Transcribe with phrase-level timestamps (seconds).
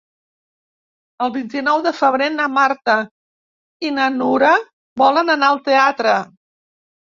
[1.25, 2.97] El vint-i-nou de febrer na Marta
[3.89, 4.57] i na Nura
[5.05, 6.19] volen anar al teatre.